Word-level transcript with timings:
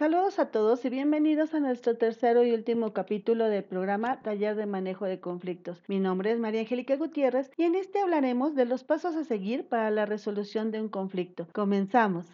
a 0.00 0.46
todos 0.46 0.82
y 0.86 0.88
bienvenidos 0.88 1.52
a 1.52 1.60
nuestro 1.60 1.94
tercero 1.94 2.42
y 2.42 2.52
último 2.52 2.94
capítulo 2.94 3.50
del 3.50 3.64
programa 3.64 4.22
Taller 4.22 4.56
de 4.56 4.64
Manejo 4.64 5.04
de 5.04 5.20
Conflictos. 5.20 5.82
Mi 5.88 6.00
nombre 6.00 6.32
es 6.32 6.38
María 6.38 6.62
Angélica 6.62 6.96
Gutiérrez 6.96 7.50
y 7.58 7.64
en 7.64 7.74
este 7.74 8.00
hablaremos 8.00 8.54
de 8.54 8.64
los 8.64 8.82
pasos 8.82 9.14
a 9.14 9.24
seguir 9.24 9.68
para 9.68 9.90
la 9.90 10.06
resolución 10.06 10.70
de 10.70 10.80
un 10.80 10.88
conflicto. 10.88 11.48
Comenzamos. 11.52 12.24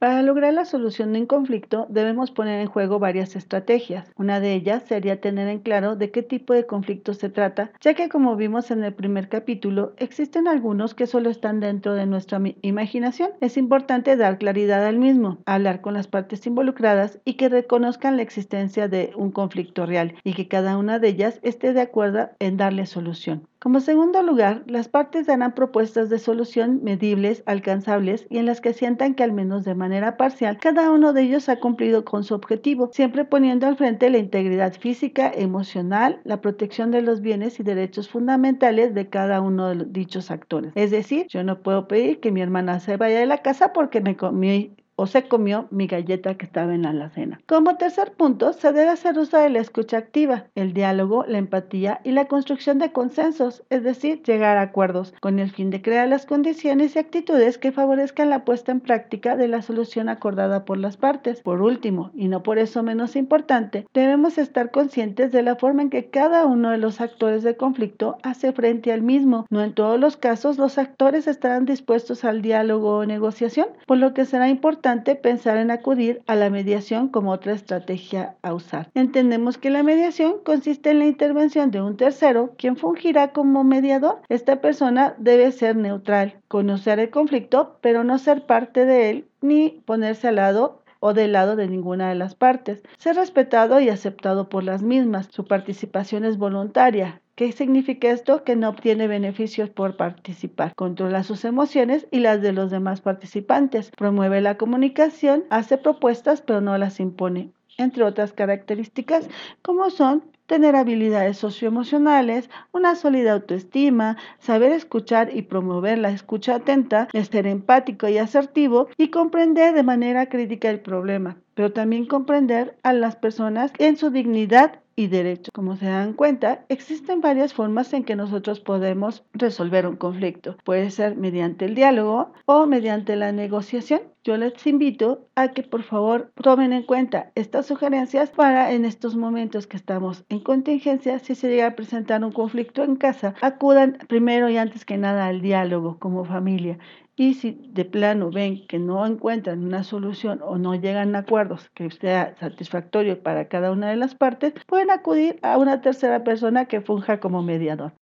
Para 0.00 0.22
lograr 0.22 0.54
la 0.54 0.64
solución 0.64 1.12
de 1.12 1.20
un 1.20 1.26
conflicto 1.26 1.86
debemos 1.90 2.30
poner 2.30 2.58
en 2.62 2.68
juego 2.68 2.98
varias 2.98 3.36
estrategias. 3.36 4.10
Una 4.16 4.40
de 4.40 4.54
ellas 4.54 4.84
sería 4.86 5.20
tener 5.20 5.46
en 5.48 5.58
claro 5.58 5.94
de 5.94 6.10
qué 6.10 6.22
tipo 6.22 6.54
de 6.54 6.64
conflicto 6.64 7.12
se 7.12 7.28
trata, 7.28 7.70
ya 7.82 7.92
que 7.92 8.08
como 8.08 8.34
vimos 8.34 8.70
en 8.70 8.82
el 8.82 8.94
primer 8.94 9.28
capítulo, 9.28 9.92
existen 9.98 10.48
algunos 10.48 10.94
que 10.94 11.06
solo 11.06 11.28
están 11.28 11.60
dentro 11.60 11.92
de 11.92 12.06
nuestra 12.06 12.40
imaginación. 12.62 13.32
Es 13.42 13.58
importante 13.58 14.16
dar 14.16 14.38
claridad 14.38 14.86
al 14.86 14.96
mismo, 14.96 15.42
hablar 15.44 15.82
con 15.82 15.92
las 15.92 16.08
partes 16.08 16.46
involucradas 16.46 17.20
y 17.26 17.34
que 17.34 17.50
reconozcan 17.50 18.16
la 18.16 18.22
existencia 18.22 18.88
de 18.88 19.12
un 19.16 19.30
conflicto 19.30 19.84
real 19.84 20.14
y 20.24 20.32
que 20.32 20.48
cada 20.48 20.78
una 20.78 20.98
de 20.98 21.08
ellas 21.08 21.40
esté 21.42 21.74
de 21.74 21.82
acuerdo 21.82 22.30
en 22.38 22.56
darle 22.56 22.86
solución. 22.86 23.46
Como 23.60 23.80
segundo 23.80 24.22
lugar, 24.22 24.64
las 24.66 24.88
partes 24.88 25.26
darán 25.26 25.54
propuestas 25.54 26.08
de 26.08 26.18
solución 26.18 26.80
medibles, 26.82 27.42
alcanzables 27.44 28.26
y 28.30 28.38
en 28.38 28.46
las 28.46 28.62
que 28.62 28.72
sientan 28.72 29.14
que 29.14 29.22
al 29.22 29.32
menos 29.32 29.64
de 29.64 29.74
manera 29.74 30.16
parcial 30.16 30.56
cada 30.58 30.90
uno 30.90 31.12
de 31.12 31.24
ellos 31.24 31.50
ha 31.50 31.60
cumplido 31.60 32.02
con 32.06 32.24
su 32.24 32.32
objetivo, 32.32 32.88
siempre 32.90 33.26
poniendo 33.26 33.66
al 33.66 33.76
frente 33.76 34.08
la 34.08 34.16
integridad 34.16 34.72
física, 34.72 35.30
emocional, 35.34 36.22
la 36.24 36.40
protección 36.40 36.90
de 36.90 37.02
los 37.02 37.20
bienes 37.20 37.60
y 37.60 37.62
derechos 37.62 38.08
fundamentales 38.08 38.94
de 38.94 39.10
cada 39.10 39.42
uno 39.42 39.68
de 39.68 39.84
dichos 39.90 40.30
actores. 40.30 40.72
Es 40.74 40.90
decir, 40.90 41.26
yo 41.28 41.44
no 41.44 41.62
puedo 41.62 41.86
pedir 41.86 42.18
que 42.20 42.32
mi 42.32 42.40
hermana 42.40 42.80
se 42.80 42.96
vaya 42.96 43.20
de 43.20 43.26
la 43.26 43.42
casa 43.42 43.74
porque 43.74 44.00
me 44.00 44.16
comí 44.16 44.74
o 45.00 45.06
se 45.06 45.28
comió 45.28 45.66
mi 45.70 45.86
galleta 45.86 46.34
que 46.34 46.44
estaba 46.44 46.74
en 46.74 46.82
la 46.82 46.90
alacena. 46.90 47.40
Como 47.46 47.78
tercer 47.78 48.12
punto, 48.12 48.52
se 48.52 48.70
debe 48.70 48.90
hacer 48.90 49.18
uso 49.18 49.38
de 49.38 49.48
la 49.48 49.58
escucha 49.58 49.96
activa, 49.96 50.44
el 50.54 50.74
diálogo, 50.74 51.24
la 51.26 51.38
empatía 51.38 52.02
y 52.04 52.10
la 52.10 52.26
construcción 52.26 52.78
de 52.78 52.92
consensos, 52.92 53.62
es 53.70 53.82
decir, 53.82 54.22
llegar 54.24 54.58
a 54.58 54.60
acuerdos, 54.60 55.14
con 55.22 55.38
el 55.38 55.50
fin 55.52 55.70
de 55.70 55.80
crear 55.80 56.06
las 56.06 56.26
condiciones 56.26 56.94
y 56.94 56.98
actitudes 56.98 57.56
que 57.56 57.72
favorezcan 57.72 58.28
la 58.28 58.44
puesta 58.44 58.72
en 58.72 58.80
práctica 58.80 59.36
de 59.36 59.48
la 59.48 59.62
solución 59.62 60.10
acordada 60.10 60.66
por 60.66 60.76
las 60.76 60.98
partes. 60.98 61.40
Por 61.40 61.62
último, 61.62 62.10
y 62.14 62.28
no 62.28 62.42
por 62.42 62.58
eso 62.58 62.82
menos 62.82 63.16
importante, 63.16 63.86
debemos 63.94 64.36
estar 64.36 64.70
conscientes 64.70 65.32
de 65.32 65.42
la 65.42 65.56
forma 65.56 65.80
en 65.80 65.88
que 65.88 66.10
cada 66.10 66.44
uno 66.44 66.72
de 66.72 66.78
los 66.78 67.00
actores 67.00 67.42
de 67.42 67.56
conflicto 67.56 68.18
hace 68.22 68.52
frente 68.52 68.92
al 68.92 69.00
mismo. 69.00 69.46
No 69.48 69.64
en 69.64 69.72
todos 69.72 69.98
los 69.98 70.18
casos 70.18 70.58
los 70.58 70.76
actores 70.76 71.26
estarán 71.26 71.64
dispuestos 71.64 72.22
al 72.22 72.42
diálogo 72.42 72.98
o 72.98 73.06
negociación, 73.06 73.68
por 73.86 73.96
lo 73.96 74.12
que 74.12 74.26
será 74.26 74.50
pensar 74.98 75.56
en 75.56 75.70
acudir 75.70 76.22
a 76.26 76.34
la 76.34 76.50
mediación 76.50 77.08
como 77.08 77.32
otra 77.32 77.52
estrategia 77.52 78.36
a 78.42 78.52
usar. 78.54 78.90
Entendemos 78.94 79.58
que 79.58 79.70
la 79.70 79.82
mediación 79.82 80.34
consiste 80.44 80.90
en 80.90 80.98
la 80.98 81.06
intervención 81.06 81.70
de 81.70 81.80
un 81.80 81.96
tercero, 81.96 82.54
quien 82.58 82.76
fungirá 82.76 83.32
como 83.32 83.64
mediador. 83.64 84.20
Esta 84.28 84.60
persona 84.60 85.14
debe 85.18 85.52
ser 85.52 85.76
neutral, 85.76 86.40
conocer 86.48 86.98
el 86.98 87.10
conflicto, 87.10 87.78
pero 87.80 88.04
no 88.04 88.18
ser 88.18 88.46
parte 88.46 88.84
de 88.84 89.10
él 89.10 89.26
ni 89.42 89.82
ponerse 89.86 90.28
al 90.28 90.36
lado 90.36 90.79
o 91.00 91.12
del 91.14 91.32
lado 91.32 91.56
de 91.56 91.66
ninguna 91.66 92.08
de 92.08 92.14
las 92.14 92.34
partes. 92.34 92.82
Ser 92.98 93.16
respetado 93.16 93.80
y 93.80 93.88
aceptado 93.88 94.48
por 94.48 94.62
las 94.62 94.82
mismas. 94.82 95.28
Su 95.30 95.44
participación 95.44 96.24
es 96.24 96.38
voluntaria. 96.38 97.20
¿Qué 97.34 97.52
significa 97.52 98.10
esto? 98.10 98.44
Que 98.44 98.54
no 98.54 98.68
obtiene 98.68 99.08
beneficios 99.08 99.70
por 99.70 99.96
participar. 99.96 100.74
Controla 100.76 101.22
sus 101.22 101.44
emociones 101.44 102.06
y 102.10 102.20
las 102.20 102.42
de 102.42 102.52
los 102.52 102.70
demás 102.70 103.00
participantes. 103.00 103.90
Promueve 103.96 104.40
la 104.40 104.56
comunicación, 104.56 105.44
hace 105.50 105.78
propuestas 105.78 106.42
pero 106.42 106.60
no 106.60 106.76
las 106.78 107.00
impone 107.00 107.52
entre 107.78 108.04
otras 108.04 108.32
características 108.32 109.28
como 109.62 109.90
son 109.90 110.22
tener 110.50 110.74
habilidades 110.74 111.36
socioemocionales, 111.38 112.50
una 112.72 112.96
sólida 112.96 113.34
autoestima, 113.34 114.16
saber 114.40 114.72
escuchar 114.72 115.30
y 115.32 115.42
promover 115.42 115.98
la 115.98 116.10
escucha 116.10 116.56
atenta, 116.56 117.06
ser 117.30 117.46
empático 117.46 118.08
y 118.08 118.18
asertivo 118.18 118.88
y 118.96 119.10
comprender 119.10 119.74
de 119.74 119.84
manera 119.84 120.26
crítica 120.26 120.68
el 120.68 120.80
problema, 120.80 121.36
pero 121.54 121.72
también 121.72 122.04
comprender 122.04 122.76
a 122.82 122.92
las 122.92 123.14
personas 123.14 123.70
en 123.78 123.96
su 123.96 124.10
dignidad 124.10 124.80
y. 125.04 125.10
Como 125.52 125.76
se 125.76 125.86
dan 125.86 126.12
cuenta, 126.12 126.64
existen 126.68 127.20
varias 127.20 127.54
formas 127.54 127.92
en 127.92 128.04
que 128.04 128.16
nosotros 128.16 128.60
podemos 128.60 129.24
resolver 129.32 129.86
un 129.86 129.96
conflicto. 129.96 130.56
Puede 130.64 130.90
ser 130.90 131.16
mediante 131.16 131.64
el 131.64 131.74
diálogo 131.74 132.32
o 132.44 132.66
mediante 132.66 133.16
la 133.16 133.32
negociación. 133.32 134.02
Yo 134.22 134.36
les 134.36 134.66
invito 134.66 135.26
a 135.34 135.48
que 135.48 135.62
por 135.62 135.82
favor 135.82 136.30
tomen 136.42 136.74
en 136.74 136.82
cuenta 136.82 137.32
estas 137.34 137.66
sugerencias 137.66 138.30
para 138.30 138.72
en 138.72 138.84
estos 138.84 139.16
momentos 139.16 139.66
que 139.66 139.78
estamos 139.78 140.24
en 140.28 140.40
contingencia, 140.40 141.18
si 141.18 141.34
se 141.34 141.48
llega 141.48 141.68
a 141.68 141.76
presentar 141.76 142.22
un 142.22 142.32
conflicto 142.32 142.84
en 142.84 142.96
casa, 142.96 143.34
acudan 143.40 143.96
primero 144.08 144.50
y 144.50 144.58
antes 144.58 144.84
que 144.84 144.98
nada 144.98 145.26
al 145.26 145.40
diálogo 145.40 145.98
como 145.98 146.26
familia 146.26 146.78
y 147.20 147.34
si 147.34 147.60
de 147.74 147.84
plano 147.84 148.30
ven 148.30 148.66
que 148.66 148.78
no 148.78 149.04
encuentran 149.04 149.62
una 149.62 149.84
solución 149.84 150.40
o 150.42 150.56
no 150.56 150.74
llegan 150.74 151.14
a 151.14 151.18
acuerdos 151.18 151.68
que 151.74 151.90
sea 151.90 152.34
satisfactorio 152.40 153.22
para 153.22 153.46
cada 153.46 153.72
una 153.72 153.90
de 153.90 153.96
las 153.96 154.14
partes, 154.14 154.54
pueden 154.66 154.90
acudir 154.90 155.38
a 155.42 155.58
una 155.58 155.82
tercera 155.82 156.24
persona 156.24 156.64
que 156.64 156.80
funja 156.80 157.20
como 157.20 157.42
mediador. 157.42 157.92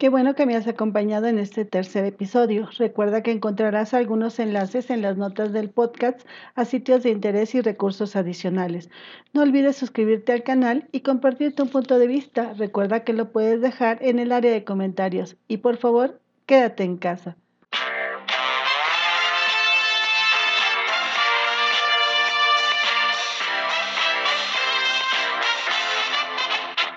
Qué 0.00 0.08
bueno 0.08 0.34
que 0.34 0.46
me 0.46 0.56
has 0.56 0.66
acompañado 0.66 1.26
en 1.26 1.38
este 1.38 1.66
tercer 1.66 2.06
episodio. 2.06 2.70
Recuerda 2.78 3.22
que 3.22 3.32
encontrarás 3.32 3.92
algunos 3.92 4.38
enlaces 4.38 4.88
en 4.88 5.02
las 5.02 5.18
notas 5.18 5.52
del 5.52 5.68
podcast 5.68 6.26
a 6.54 6.64
sitios 6.64 7.02
de 7.02 7.10
interés 7.10 7.54
y 7.54 7.60
recursos 7.60 8.16
adicionales. 8.16 8.88
No 9.34 9.42
olvides 9.42 9.76
suscribirte 9.76 10.32
al 10.32 10.42
canal 10.42 10.88
y 10.90 11.00
compartir 11.00 11.54
tu 11.54 11.66
punto 11.66 11.98
de 11.98 12.06
vista. 12.06 12.54
Recuerda 12.54 13.04
que 13.04 13.12
lo 13.12 13.30
puedes 13.30 13.60
dejar 13.60 13.98
en 14.00 14.18
el 14.18 14.32
área 14.32 14.52
de 14.52 14.64
comentarios. 14.64 15.36
Y 15.48 15.58
por 15.58 15.76
favor, 15.76 16.18
quédate 16.46 16.82
en 16.82 16.96
casa. 16.96 17.36